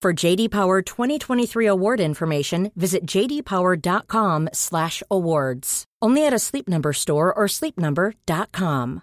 [0.00, 5.84] For JD Power 2023 award information, visit jdpower.com/awards.
[6.00, 9.02] Only at a Sleep Number store or sleepnumber.com.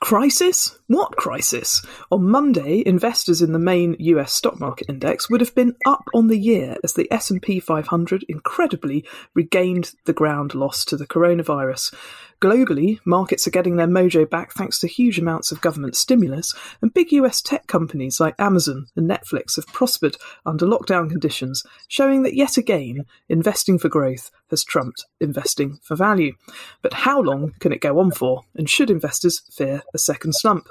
[0.00, 0.78] Crisis?
[0.86, 1.84] What crisis?
[2.10, 6.28] On Monday, investors in the main US stock market index would have been up on
[6.28, 11.92] the year as the S&P 500 incredibly regained the ground lost to the coronavirus.
[12.40, 16.94] Globally, markets are getting their mojo back thanks to huge amounts of government stimulus, and
[16.94, 22.36] big US tech companies like Amazon and Netflix have prospered under lockdown conditions, showing that
[22.36, 26.32] yet again, investing for growth has trumped investing for value.
[26.80, 30.68] But how long can it go on for, and should investors fear a second slump?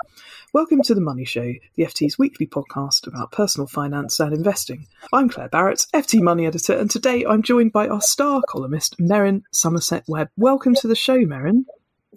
[0.53, 4.88] Welcome to The Money Show, the FT's weekly podcast about personal finance and investing.
[5.12, 9.44] I'm Claire Barrett, FT Money Editor, and today I'm joined by our star columnist, Merryn
[9.52, 10.30] Somerset Webb.
[10.38, 11.66] Welcome to the show, Merryn.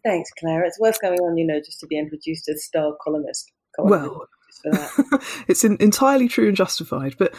[0.04, 0.64] Thanks, Claire.
[0.64, 3.50] It's worth going on, you know, just to be introduced as star columnist.
[3.78, 4.28] Well,
[5.48, 7.16] it's in, entirely true and justified.
[7.18, 7.34] But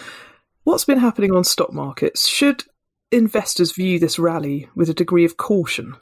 [0.65, 2.27] what's been happening on stock markets?
[2.27, 2.65] Should
[3.13, 5.95] investors view this rally with a degree of caution?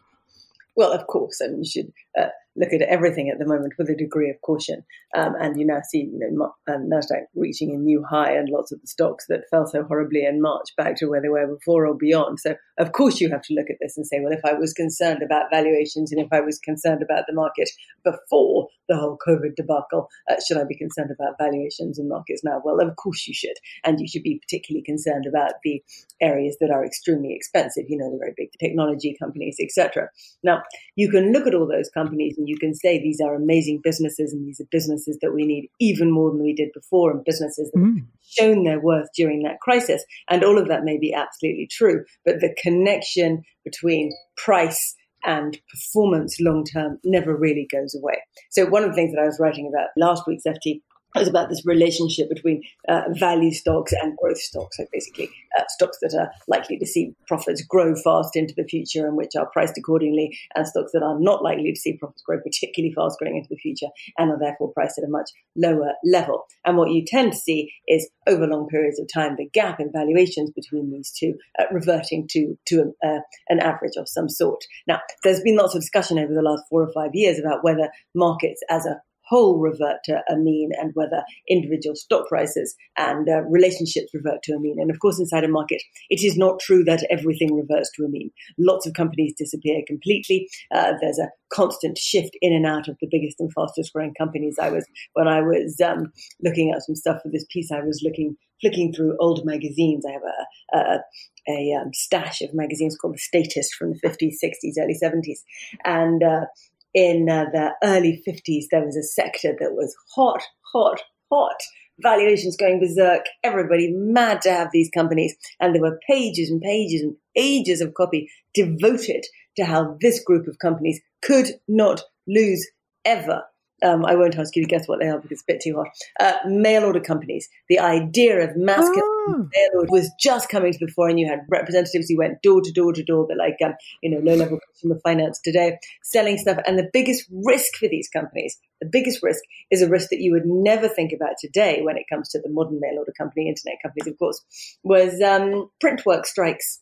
[0.75, 1.41] Well, of course.
[1.43, 4.41] I mean, you should uh, look at everything at the moment with a degree of
[4.41, 4.83] caution.
[5.15, 8.71] Um, and you now see, you know, um, Nasdaq reaching a new high, and lots
[8.71, 11.87] of the stocks that fell so horribly in March back to where they were before
[11.87, 12.39] or beyond.
[12.39, 14.73] So, of course, you have to look at this and say, well, if I was
[14.73, 17.69] concerned about valuations and if I was concerned about the market
[18.03, 22.61] before the whole COVID debacle, uh, should I be concerned about valuations in markets now?
[22.63, 25.81] Well, of course you should, and you should be particularly concerned about the
[26.21, 27.85] areas that are extremely expensive.
[27.87, 30.09] You know, the very big technology companies, etc.
[30.43, 30.63] Now,
[30.95, 34.33] you can look at all those companies and you can say these are amazing businesses
[34.33, 37.69] and these are businesses that we need even more than we did before and businesses
[37.73, 37.97] that mm.
[37.97, 40.03] have shown their worth during that crisis.
[40.29, 44.95] And all of that may be absolutely true, but the connection between price
[45.25, 48.17] and performance long term never really goes away.
[48.49, 50.81] So one of the things that I was writing about last week's FT
[51.15, 54.77] was about this relationship between uh, value stocks and growth stocks.
[54.77, 59.07] So basically, uh, stocks that are likely to see profits grow fast into the future
[59.07, 62.39] and which are priced accordingly, and stocks that are not likely to see profits grow
[62.39, 63.87] particularly fast going into the future
[64.17, 66.45] and are therefore priced at a much lower level.
[66.65, 69.91] And what you tend to see is over long periods of time, the gap in
[69.91, 74.63] valuations between these two uh, reverting to to uh, an average of some sort.
[74.87, 77.89] Now, there's been lots of discussion over the last four or five years about whether
[78.13, 83.41] markets as a whole revert to a mean and whether individual stock prices and uh,
[83.43, 84.77] relationships revert to a mean.
[84.79, 88.09] And of course, inside a market, it is not true that everything reverts to a
[88.09, 88.31] mean.
[88.57, 90.49] Lots of companies disappear completely.
[90.73, 94.57] Uh, there's a constant shift in and out of the biggest and fastest growing companies.
[94.61, 96.11] I was, when I was um,
[96.43, 100.05] looking at some stuff for this piece, I was looking, flicking through old magazines.
[100.07, 100.99] I have a, a
[101.47, 105.39] a um, stash of magazines called The Statist from the 50s, 60s, early 70s.
[105.83, 106.45] And uh,
[106.93, 110.41] in uh, the early 50s, there was a sector that was hot,
[110.73, 111.01] hot,
[111.31, 111.57] hot.
[112.01, 115.35] Valuations going berserk, everybody mad to have these companies.
[115.59, 119.25] And there were pages and pages and pages of copy devoted
[119.57, 122.65] to how this group of companies could not lose
[123.05, 123.43] ever
[123.83, 125.75] um, I won't ask you to guess what they are because it's a bit too
[125.75, 125.87] hot.
[126.19, 127.47] Uh, mail order companies.
[127.69, 129.49] The idea of mass oh.
[129.53, 132.61] mail order was just coming to the fore, and you had representatives who went door
[132.61, 136.37] to door to door, but like um, you know, low level consumer finance today, selling
[136.37, 136.57] stuff.
[136.65, 140.31] And the biggest risk for these companies, the biggest risk, is a risk that you
[140.33, 143.81] would never think about today when it comes to the modern mail order company, internet
[143.81, 144.41] companies, of course,
[144.83, 146.81] was um, print work strikes.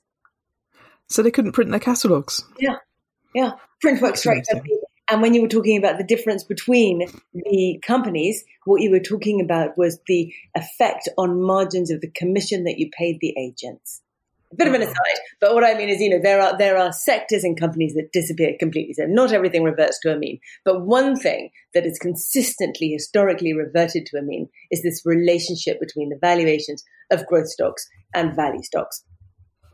[1.09, 2.43] So they couldn't print their catalogues.
[2.59, 2.77] Yeah,
[3.33, 3.51] yeah.
[3.79, 4.49] Print work strikes
[5.09, 9.41] and when you were talking about the difference between the companies, what you were talking
[9.41, 14.01] about was the effect on margins of the commission that you paid the agents.
[14.51, 14.91] a bit of an mm-hmm.
[14.91, 17.93] aside, but what I mean is, you know, there are there are sectors and companies
[17.93, 18.93] that disappear completely.
[18.93, 20.39] So not everything reverts to a mean.
[20.65, 26.09] But one thing that is consistently, historically reverted to a mean is this relationship between
[26.09, 29.03] the valuations of growth stocks and value stocks.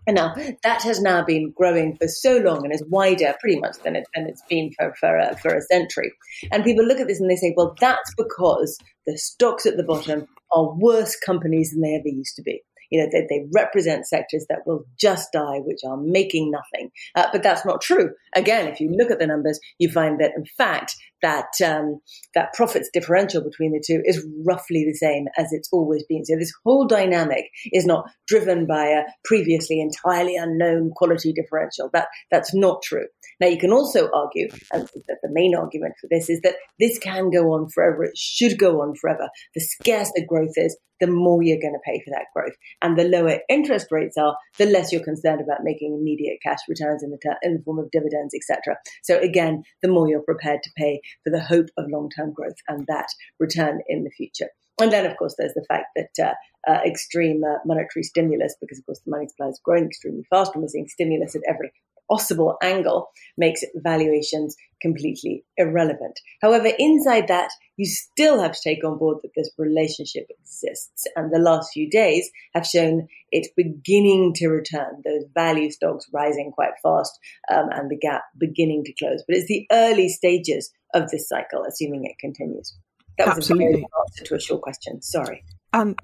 [0.05, 0.33] And now
[0.63, 4.05] that has now been growing for so long and is wider pretty much than, it,
[4.13, 6.11] than it's been for, for, a, for a century.
[6.51, 9.83] And people look at this and they say, well, that's because the stocks at the
[9.83, 12.61] bottom are worse companies than they ever used to be.
[12.93, 16.91] You know, they, they represent sectors that will just die, which are making nothing.
[17.15, 18.11] Uh, but that's not true.
[18.35, 22.01] Again, if you look at the numbers, you find that in fact that um,
[22.35, 26.23] that profits differential between the two is roughly the same as it's always been.
[26.23, 31.89] So this whole dynamic is not driven by a previously entirely unknown quality differential.
[31.93, 33.07] That that's not true.
[33.39, 37.31] Now you can also argue, and the main argument for this is that this can
[37.31, 38.03] go on forever.
[38.03, 39.29] It should go on forever.
[39.55, 42.55] The scarcer growth is, the more you're going to pay for that growth.
[42.81, 47.03] And the lower interest rates are, the less you're concerned about making immediate cash returns
[47.03, 48.77] in the, ter- in the form of dividends, etc.
[49.03, 52.87] So again, the more you're prepared to pay for the hope of long-term growth and
[52.87, 53.07] that
[53.37, 54.47] return in the future.
[54.81, 58.79] And then, of course, there's the fact that uh, uh, extreme uh, monetary stimulus, because
[58.79, 61.71] of course the money supply is growing extremely fast, and we're seeing stimulus at every
[62.13, 66.19] possible angle makes valuations completely irrelevant.
[66.41, 71.07] However, inside that, you still have to take on board that this relationship exists.
[71.15, 76.51] And the last few days have shown it's beginning to return, those value stocks rising
[76.53, 77.17] quite fast
[77.51, 79.23] um, and the gap beginning to close.
[79.27, 82.77] But it's the early stages of this cycle, assuming it continues.
[83.17, 83.65] That was Absolutely.
[83.65, 85.01] a very answer to a short question.
[85.01, 85.43] Sorry.
[85.73, 85.97] And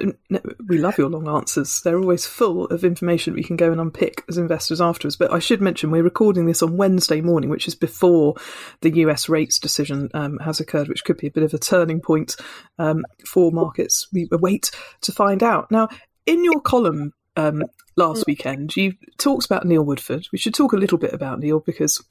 [0.67, 1.81] we love your long answers.
[1.81, 5.15] They're always full of information we can go and unpick as investors afterwards.
[5.15, 8.33] But I should mention we're recording this on Wednesday morning, which is before
[8.81, 12.01] the US rates decision um, has occurred, which could be a bit of a turning
[12.01, 12.35] point
[12.79, 14.07] um, for markets.
[14.11, 14.71] We await
[15.01, 15.69] to find out.
[15.69, 15.89] Now,
[16.25, 17.63] in your column um,
[17.95, 20.27] last weekend, you talked about Neil Woodford.
[20.31, 22.03] We should talk a little bit about Neil because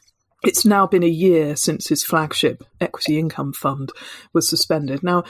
[0.45, 3.91] it's now been a year since his flagship equity income fund
[4.33, 5.03] was suspended.
[5.03, 5.25] Now,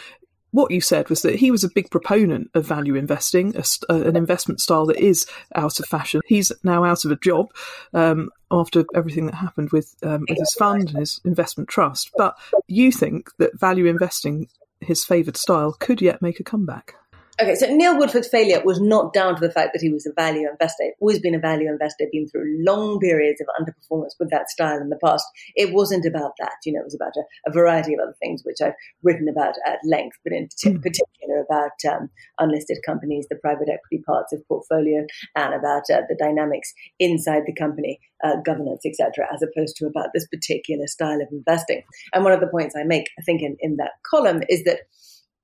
[0.50, 4.16] what you said was that he was a big proponent of value investing, a, an
[4.16, 6.20] investment style that is out of fashion.
[6.26, 7.48] He's now out of a job
[7.92, 12.10] um, after everything that happened with, um, with his fund and his investment trust.
[12.16, 12.36] But
[12.66, 14.48] you think that value investing,
[14.80, 16.94] his favoured style, could yet make a comeback?
[17.40, 20.12] Okay, so Neil Woodford's failure was not down to the fact that he was a
[20.12, 20.82] value investor.
[20.82, 24.80] He's always been a value investor, been through long periods of underperformance with that style
[24.80, 25.24] in the past.
[25.54, 26.56] It wasn't about that.
[26.64, 28.74] You know, it was about a, a variety of other things, which I've
[29.04, 30.82] written about at length, but in mm.
[30.82, 35.06] particular about um, unlisted companies, the private equity parts of portfolio,
[35.36, 40.08] and about uh, the dynamics inside the company, uh, governance, etc., as opposed to about
[40.12, 41.82] this particular style of investing.
[42.12, 44.80] And one of the points I make, I think, in, in that column is that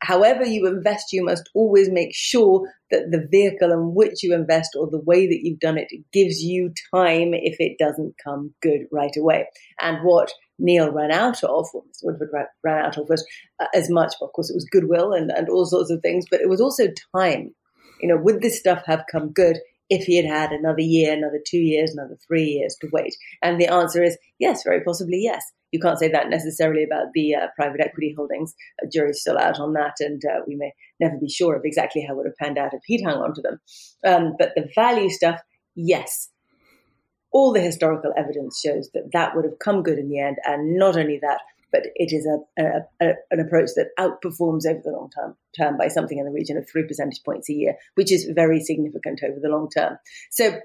[0.04, 4.70] however you invest, you must always make sure that the vehicle in which you invest
[4.78, 8.82] or the way that you've done it gives you time if it doesn't come good
[8.92, 9.46] right away.
[9.80, 12.04] And what Neil ran out of, Mr.
[12.04, 12.30] Woodford
[12.62, 13.26] ran out of, was
[13.60, 16.40] uh, as much, of course, it was goodwill and, and all sorts of things, but
[16.40, 17.54] it was also time.
[18.00, 19.58] You know, would this stuff have come good
[19.94, 23.16] if he had had another year, another two years, another three years to wait?
[23.42, 25.44] And the answer is yes, very possibly yes.
[25.72, 28.54] You can't say that necessarily about the uh, private equity holdings.
[28.82, 32.02] A jury's still out on that, and uh, we may never be sure of exactly
[32.06, 33.60] how it would have panned out if he'd hung on to them.
[34.06, 35.40] Um, but the value stuff,
[35.74, 36.30] yes.
[37.32, 40.76] All the historical evidence shows that that would have come good in the end, and
[40.76, 41.40] not only that,
[41.74, 45.76] but it is a, a, a, an approach that outperforms over the long term, term
[45.76, 49.20] by something in the region of three percentage points a year, which is very significant
[49.24, 49.98] over the long term.
[50.30, 50.60] So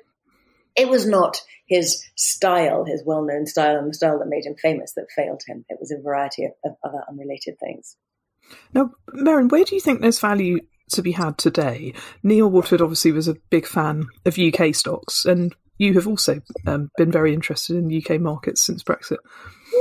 [0.75, 4.53] it was not his style, his well known style, and the style that made him
[4.55, 5.65] famous that failed him.
[5.67, 7.97] It was a variety of, of other unrelated things.
[8.71, 10.59] Now, Merryn, where do you think there's value
[10.91, 11.95] to be had today?
[12.21, 16.91] Neil Woodford obviously was a big fan of UK stocks, and you have also um,
[16.97, 19.17] been very interested in UK markets since Brexit.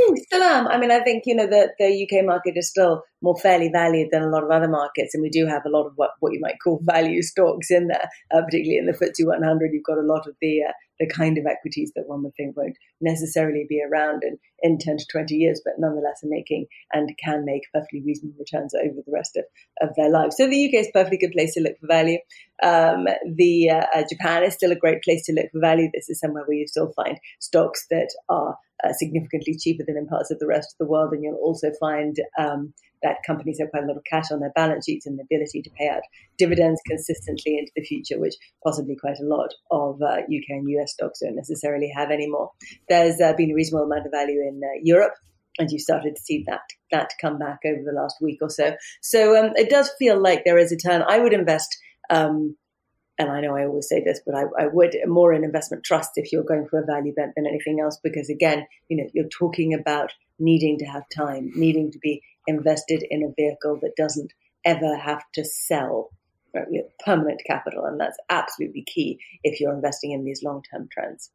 [0.09, 0.67] Mm, still am.
[0.69, 4.09] I mean, I think you know the the UK market is still more fairly valued
[4.11, 6.33] than a lot of other markets, and we do have a lot of what what
[6.33, 9.73] you might call value stocks in there, uh, particularly in the FTSE 100.
[9.73, 12.57] You've got a lot of the uh, the kind of equities that one would think
[12.57, 17.17] won't necessarily be around in, in 10 to 20 years, but nonetheless are making and
[17.23, 19.45] can make perfectly reasonable returns over the rest of,
[19.81, 20.37] of their lives.
[20.37, 22.19] So the UK is a perfectly good place to look for value.
[22.62, 25.88] Um, the uh, uh, Japan is still a great place to look for value.
[25.93, 30.06] This is somewhere where you still find stocks that are uh, significantly cheaper than in
[30.06, 33.70] parts of the rest of the world, and you'll also find um, that companies have
[33.70, 36.02] quite a lot of cash on their balance sheets and the ability to pay out
[36.37, 40.92] dividends consistently into the future, which possibly quite a lot of uh, UK and US
[40.92, 42.50] stocks don't necessarily have anymore.
[42.88, 45.14] There's uh, been a reasonable amount of value in uh, Europe.
[45.61, 46.61] And you've started to see that
[46.92, 48.76] that come back over the last week or so.
[49.02, 51.02] So um, it does feel like there is a turn.
[51.08, 51.76] I would invest
[52.11, 52.56] um,
[53.19, 56.13] and I know I always say this, but I, I would more in investment trust
[56.15, 59.29] if you're going for a value bet than anything else, because again, you know, you're
[59.29, 64.33] talking about needing to have time, needing to be invested in a vehicle that doesn't
[64.65, 66.11] ever have to sell
[66.57, 67.85] uh, right, permanent capital.
[67.85, 71.31] And that's absolutely key if you're investing in these long term trends.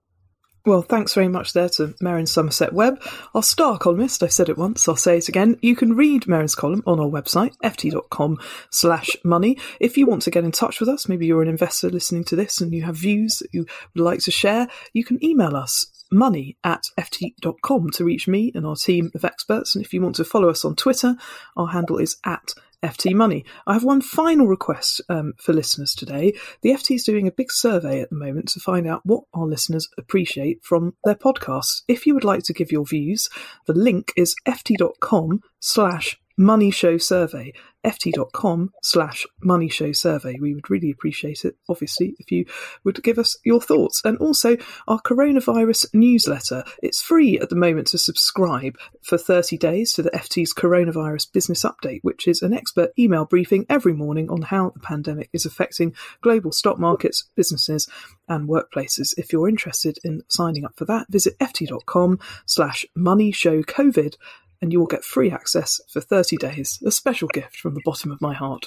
[0.66, 3.04] Well, thanks very much there to Merryn Somerset Webb,
[3.36, 4.24] our star columnist.
[4.24, 5.58] I've said it once, I'll say it again.
[5.62, 8.40] You can read Merryn's column on our website, ft.com
[8.70, 9.58] slash money.
[9.82, 12.38] If you want to get in touch with us, maybe you're an investor listening to
[12.38, 16.06] this and you have views that you would like to share, you can email us
[16.10, 19.76] money at ft.com to reach me and our team of experts.
[19.76, 21.18] And if you want to follow us on Twitter,
[21.58, 22.54] our handle is at
[22.84, 23.46] FT Money.
[23.66, 26.34] I have one final request um, for listeners today.
[26.62, 29.46] The FT is doing a big survey at the moment to find out what our
[29.46, 31.82] listeners appreciate from their podcasts.
[31.88, 33.30] If you would like to give your views,
[33.66, 40.38] the link is ft.com slash money show survey ft.com slash money show survey.
[40.40, 42.46] We would really appreciate it obviously if you
[42.84, 44.02] would give us your thoughts.
[44.04, 46.64] And also our coronavirus newsletter.
[46.82, 51.64] It's free at the moment to subscribe for 30 days to the ft's coronavirus business
[51.64, 55.94] update which is an expert email briefing every morning on how the pandemic is affecting
[56.22, 57.88] global stock markets businesses
[58.28, 59.14] and workplaces.
[59.18, 64.16] If you're interested in signing up for that visit ft.com slash money show covid
[64.64, 68.12] and you will get free access for 30 days, a special gift from the bottom
[68.14, 68.66] of my heart.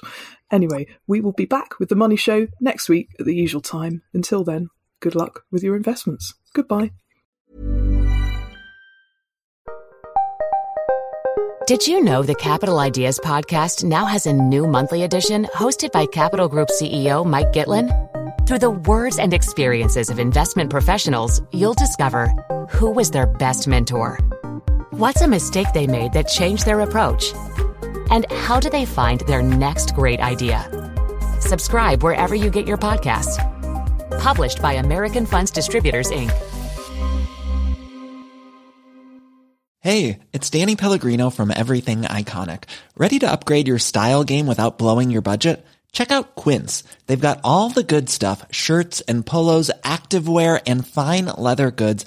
[0.50, 4.02] Anyway, we will be back with the Money Show next week at the usual time.
[4.12, 4.68] Until then,
[5.00, 6.34] good luck with your investments.
[6.52, 6.90] Goodbye.
[11.66, 16.04] Did you know the Capital Ideas podcast now has a new monthly edition hosted by
[16.04, 17.88] Capital Group CEO Mike Gitlin?
[18.46, 22.28] Through the words and experiences of investment professionals, you'll discover
[22.68, 24.20] who was their best mentor
[24.96, 27.34] What's a mistake they made that changed their approach?
[28.10, 30.64] And how do they find their next great idea?
[31.38, 33.36] Subscribe wherever you get your podcasts.
[34.18, 36.32] Published by American Funds Distributors, Inc.
[39.80, 42.64] Hey, it's Danny Pellegrino from Everything Iconic.
[42.96, 45.62] Ready to upgrade your style game without blowing your budget?
[45.92, 46.84] Check out Quince.
[47.06, 52.06] They've got all the good stuff shirts and polos, activewear, and fine leather goods